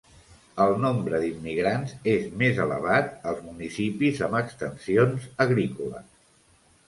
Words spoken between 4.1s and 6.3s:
amb extensions agrícoles.